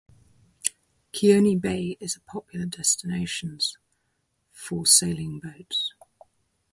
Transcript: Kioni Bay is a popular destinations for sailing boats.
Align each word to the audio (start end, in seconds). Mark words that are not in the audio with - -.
Kioni 1.13 1.61
Bay 1.61 1.95
is 1.99 2.15
a 2.15 2.21
popular 2.21 2.65
destinations 2.65 3.77
for 4.51 4.83
sailing 4.87 5.37
boats. 5.39 5.93